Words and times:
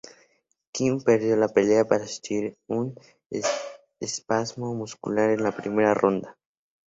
Kim 0.71 0.99
perdió 1.07 1.35
la 1.35 1.47
pelea 1.47 1.85
por 1.85 2.01
sufrir 2.07 2.57
un 2.65 2.95
espasmo 3.99 4.73
muscular 4.73 5.29
en 5.29 5.43
la 5.43 5.51
primera 5.55 5.93
ronda. 5.93 6.39